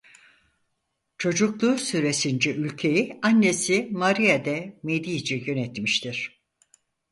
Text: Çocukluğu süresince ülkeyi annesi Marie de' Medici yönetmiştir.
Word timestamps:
Çocukluğu 1.17 1.77
süresince 1.77 2.55
ülkeyi 2.55 3.19
annesi 3.23 3.89
Marie 3.91 4.45
de' 4.45 4.79
Medici 4.83 5.43
yönetmiştir. 5.49 6.41